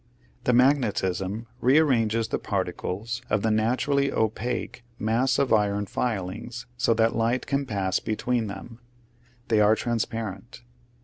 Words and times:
The 0.45 0.53
magnetism 0.53 1.45
rearranges 1.59 2.29
the 2.29 2.39
par 2.39 2.65
ticles 2.65 3.21
of 3.29 3.43
the 3.43 3.51
naturally 3.51 4.11
opaque 4.11 4.83
mass 4.97 5.37
of 5.37 5.53
iron 5.53 5.85
filings 5.85 6.65
so 6.75 6.95
that 6.95 7.15
light 7.15 7.45
can 7.45 7.67
pass 7.67 7.99
between 7.99 8.47
them: 8.47 8.79
they 9.49 9.59
are 9.61 9.75
transparent. 9.75 10.63